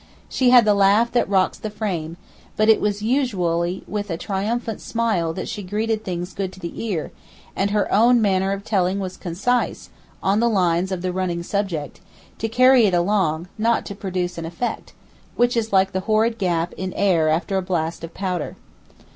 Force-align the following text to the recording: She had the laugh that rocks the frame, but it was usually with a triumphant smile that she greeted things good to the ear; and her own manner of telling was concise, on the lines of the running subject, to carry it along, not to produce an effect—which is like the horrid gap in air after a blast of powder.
She 0.29 0.49
had 0.49 0.65
the 0.65 0.73
laugh 0.73 1.11
that 1.11 1.29
rocks 1.29 1.59
the 1.59 1.69
frame, 1.69 2.17
but 2.57 2.69
it 2.69 2.81
was 2.81 3.03
usually 3.03 3.83
with 3.87 4.09
a 4.09 4.17
triumphant 4.17 4.81
smile 4.81 5.31
that 5.33 5.47
she 5.47 5.61
greeted 5.61 6.03
things 6.03 6.33
good 6.33 6.51
to 6.53 6.59
the 6.59 6.83
ear; 6.83 7.11
and 7.55 7.69
her 7.69 7.85
own 7.93 8.19
manner 8.19 8.51
of 8.51 8.63
telling 8.63 8.99
was 8.99 9.15
concise, 9.15 9.91
on 10.23 10.39
the 10.39 10.49
lines 10.49 10.91
of 10.91 11.03
the 11.03 11.13
running 11.13 11.43
subject, 11.43 12.01
to 12.39 12.49
carry 12.49 12.87
it 12.87 12.95
along, 12.95 13.47
not 13.59 13.85
to 13.85 13.93
produce 13.93 14.39
an 14.39 14.45
effect—which 14.45 15.55
is 15.55 15.71
like 15.71 15.91
the 15.91 15.99
horrid 16.09 16.39
gap 16.39 16.73
in 16.73 16.93
air 16.93 17.29
after 17.29 17.55
a 17.55 17.61
blast 17.61 18.03
of 18.03 18.11
powder. 18.15 18.55